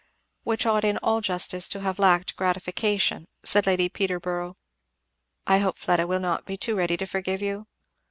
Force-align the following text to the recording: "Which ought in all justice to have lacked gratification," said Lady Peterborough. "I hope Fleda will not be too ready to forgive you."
"Which 0.41 0.65
ought 0.65 0.83
in 0.83 0.97
all 1.03 1.21
justice 1.21 1.67
to 1.67 1.81
have 1.81 1.99
lacked 1.99 2.35
gratification," 2.35 3.27
said 3.43 3.67
Lady 3.67 3.87
Peterborough. 3.87 4.57
"I 5.45 5.59
hope 5.59 5.77
Fleda 5.77 6.07
will 6.07 6.19
not 6.19 6.43
be 6.43 6.57
too 6.57 6.73
ready 6.75 6.97
to 6.97 7.05
forgive 7.05 7.39
you." 7.43 7.67